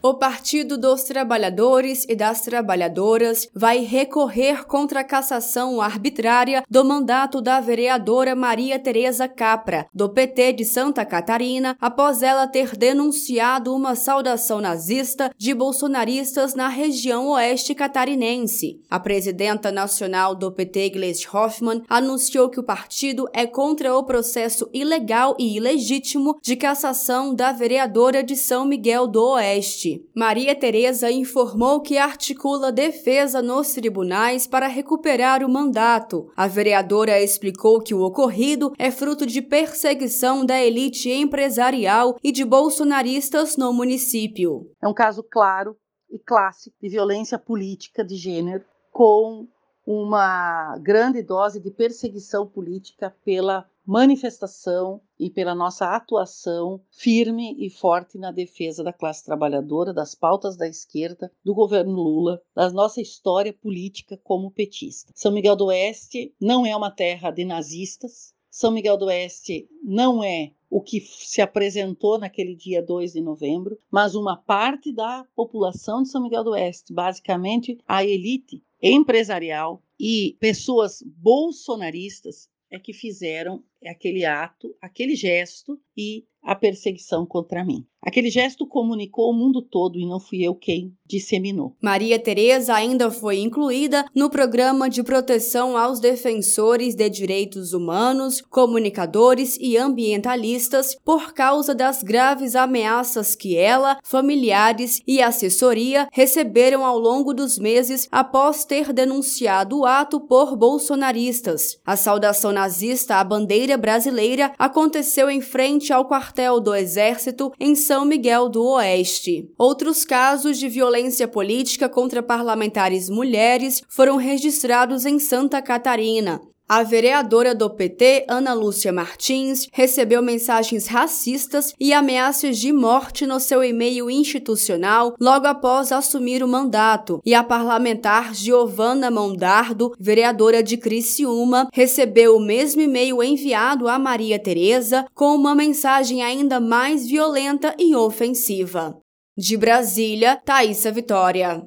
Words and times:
O 0.00 0.14
Partido 0.14 0.78
dos 0.78 1.02
Trabalhadores 1.02 2.06
e 2.08 2.14
das 2.14 2.42
Trabalhadoras 2.42 3.48
vai 3.52 3.78
recorrer 3.78 4.64
contra 4.64 5.00
a 5.00 5.04
cassação 5.04 5.80
arbitrária 5.80 6.62
do 6.70 6.84
mandato 6.84 7.40
da 7.40 7.58
vereadora 7.58 8.36
Maria 8.36 8.78
Tereza 8.78 9.26
Capra, 9.26 9.88
do 9.92 10.08
PT 10.08 10.52
de 10.52 10.64
Santa 10.64 11.04
Catarina, 11.04 11.76
após 11.80 12.22
ela 12.22 12.46
ter 12.46 12.76
denunciado 12.76 13.74
uma 13.74 13.96
saudação 13.96 14.60
nazista 14.60 15.32
de 15.36 15.52
bolsonaristas 15.52 16.54
na 16.54 16.68
região 16.68 17.30
oeste 17.30 17.74
catarinense. 17.74 18.80
A 18.88 19.00
presidenta 19.00 19.72
nacional 19.72 20.32
do 20.32 20.52
PT, 20.52 20.90
Gleisi 20.90 21.26
Hoffmann, 21.26 21.82
anunciou 21.88 22.48
que 22.48 22.60
o 22.60 22.64
partido 22.64 23.28
é 23.32 23.48
contra 23.48 23.96
o 23.96 24.04
processo 24.04 24.70
ilegal 24.72 25.34
e 25.40 25.56
ilegítimo 25.56 26.38
de 26.40 26.54
cassação 26.54 27.34
da 27.34 27.50
vereadora 27.50 28.22
de 28.22 28.36
São 28.36 28.64
Miguel 28.64 29.08
do 29.08 29.32
Oeste. 29.32 29.87
Maria 30.14 30.54
Tereza 30.54 31.10
informou 31.10 31.80
que 31.80 31.96
articula 31.96 32.72
defesa 32.72 33.40
nos 33.40 33.72
tribunais 33.72 34.46
para 34.46 34.66
recuperar 34.66 35.44
o 35.44 35.48
mandato. 35.48 36.30
A 36.36 36.46
vereadora 36.46 37.20
explicou 37.20 37.80
que 37.80 37.94
o 37.94 38.02
ocorrido 38.02 38.72
é 38.78 38.90
fruto 38.90 39.26
de 39.26 39.40
perseguição 39.40 40.44
da 40.44 40.60
elite 40.60 41.10
empresarial 41.10 42.16
e 42.22 42.32
de 42.32 42.44
bolsonaristas 42.44 43.56
no 43.56 43.72
município. 43.72 44.70
É 44.82 44.88
um 44.88 44.94
caso 44.94 45.22
claro 45.22 45.76
e 46.10 46.18
clássico 46.18 46.76
de 46.80 46.88
violência 46.88 47.38
política 47.38 48.04
de 48.04 48.16
gênero 48.16 48.64
com 48.90 49.46
uma 49.90 50.76
grande 50.82 51.22
dose 51.22 51.58
de 51.58 51.70
perseguição 51.70 52.46
política 52.46 53.16
pela 53.24 53.66
manifestação 53.86 55.00
e 55.18 55.30
pela 55.30 55.54
nossa 55.54 55.96
atuação 55.96 56.78
firme 56.90 57.56
e 57.58 57.70
forte 57.70 58.18
na 58.18 58.30
defesa 58.30 58.84
da 58.84 58.92
classe 58.92 59.24
trabalhadora, 59.24 59.94
das 59.94 60.14
pautas 60.14 60.58
da 60.58 60.68
esquerda, 60.68 61.32
do 61.42 61.54
governo 61.54 61.94
Lula, 61.94 62.42
da 62.54 62.70
nossa 62.70 63.00
história 63.00 63.50
política 63.50 64.20
como 64.22 64.50
petista. 64.50 65.10
São 65.14 65.32
Miguel 65.32 65.56
do 65.56 65.68
Oeste 65.68 66.34
não 66.38 66.66
é 66.66 66.76
uma 66.76 66.90
terra 66.90 67.30
de 67.30 67.46
nazistas. 67.46 68.34
São 68.50 68.70
Miguel 68.70 68.98
do 68.98 69.06
Oeste 69.06 69.70
não 69.82 70.22
é 70.22 70.52
o 70.68 70.82
que 70.82 71.00
se 71.00 71.40
apresentou 71.40 72.18
naquele 72.18 72.54
dia 72.54 72.82
2 72.82 73.14
de 73.14 73.22
novembro, 73.22 73.78
mas 73.90 74.14
uma 74.14 74.36
parte 74.36 74.92
da 74.92 75.24
população 75.34 76.02
de 76.02 76.10
São 76.10 76.22
Miguel 76.22 76.44
do 76.44 76.50
Oeste, 76.50 76.92
basicamente 76.92 77.78
a 77.88 78.04
elite 78.04 78.62
empresarial 78.82 79.82
e 79.98 80.36
pessoas 80.40 81.02
bolsonaristas 81.04 82.48
é 82.70 82.78
que 82.78 82.92
fizeram 82.92 83.64
aquele 83.86 84.24
ato, 84.24 84.74
aquele 84.80 85.14
gesto 85.14 85.78
e 85.96 86.24
a 86.42 86.54
perseguição 86.54 87.26
contra 87.26 87.64
mim. 87.64 87.84
Aquele 88.00 88.30
gesto 88.30 88.66
comunicou 88.66 89.28
o 89.28 89.34
mundo 89.34 89.60
todo 89.60 89.98
e 89.98 90.06
não 90.06 90.20
fui 90.20 90.42
eu 90.42 90.54
quem 90.54 90.94
disseminou. 91.04 91.76
Maria 91.82 92.18
Tereza 92.18 92.72
ainda 92.72 93.10
foi 93.10 93.40
incluída 93.40 94.06
no 94.14 94.30
programa 94.30 94.88
de 94.88 95.02
proteção 95.02 95.76
aos 95.76 95.98
defensores 95.98 96.94
de 96.94 97.10
direitos 97.10 97.72
humanos, 97.72 98.40
comunicadores 98.40 99.58
e 99.60 99.76
ambientalistas 99.76 100.94
por 101.04 101.34
causa 101.34 101.74
das 101.74 102.02
graves 102.02 102.54
ameaças 102.54 103.34
que 103.34 103.56
ela, 103.56 103.98
familiares 104.04 105.02
e 105.06 105.20
assessoria 105.20 106.08
receberam 106.12 106.86
ao 106.86 106.98
longo 106.98 107.34
dos 107.34 107.58
meses 107.58 108.08
após 108.12 108.64
ter 108.64 108.92
denunciado 108.92 109.80
o 109.80 109.84
ato 109.84 110.20
por 110.20 110.56
bolsonaristas. 110.56 111.80
A 111.84 111.96
saudação 111.96 112.52
nazista 112.52 113.16
à 113.16 113.24
bandeira 113.24 113.67
brasileira 113.76 114.52
aconteceu 114.58 115.28
em 115.28 115.40
frente 115.40 115.92
ao 115.92 116.06
quartel 116.06 116.60
do 116.60 116.74
Exército 116.74 117.52
em 117.58 117.74
São 117.74 118.04
Miguel 118.04 118.48
do 118.48 118.64
Oeste. 118.64 119.50
Outros 119.58 120.04
casos 120.04 120.58
de 120.58 120.68
violência 120.68 121.28
política 121.28 121.88
contra 121.88 122.22
parlamentares 122.22 123.10
mulheres 123.10 123.82
foram 123.88 124.16
registrados 124.16 125.04
em 125.04 125.18
Santa 125.18 125.60
Catarina. 125.60 126.40
A 126.70 126.82
vereadora 126.82 127.54
do 127.54 127.70
PT, 127.70 128.26
Ana 128.28 128.52
Lúcia 128.52 128.92
Martins, 128.92 129.66
recebeu 129.72 130.20
mensagens 130.20 130.86
racistas 130.86 131.72
e 131.80 131.94
ameaças 131.94 132.58
de 132.58 132.70
morte 132.74 133.24
no 133.24 133.40
seu 133.40 133.64
e-mail 133.64 134.10
institucional 134.10 135.14
logo 135.18 135.46
após 135.46 135.90
assumir 135.92 136.42
o 136.42 136.48
mandato. 136.48 137.22
E 137.24 137.32
a 137.32 137.42
parlamentar 137.42 138.34
Giovana 138.34 139.10
Mondardo, 139.10 139.94
vereadora 139.98 140.62
de 140.62 140.76
Criciúma, 140.76 141.70
recebeu 141.72 142.36
o 142.36 142.40
mesmo 142.40 142.82
e-mail 142.82 143.22
enviado 143.22 143.88
a 143.88 143.98
Maria 143.98 144.38
Tereza 144.38 145.06
com 145.14 145.34
uma 145.34 145.54
mensagem 145.54 146.22
ainda 146.22 146.60
mais 146.60 147.06
violenta 147.06 147.74
e 147.78 147.96
ofensiva. 147.96 148.94
De 149.34 149.56
Brasília, 149.56 150.36
Thaisa 150.36 150.92
Vitória. 150.92 151.66